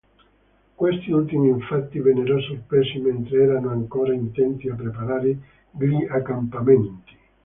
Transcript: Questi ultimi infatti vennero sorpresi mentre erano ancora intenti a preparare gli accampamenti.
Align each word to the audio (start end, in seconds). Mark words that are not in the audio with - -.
Questi 0.73 1.11
ultimi 1.11 1.49
infatti 1.49 1.99
vennero 1.99 2.41
sorpresi 2.41 2.97
mentre 2.97 3.43
erano 3.43 3.69
ancora 3.69 4.15
intenti 4.15 4.67
a 4.67 4.73
preparare 4.73 5.37
gli 5.69 6.03
accampamenti. 6.09 7.15